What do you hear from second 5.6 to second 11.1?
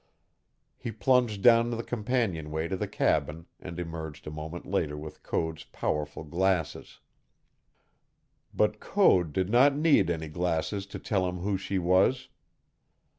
powerful glasses. But Code did not need any glasses to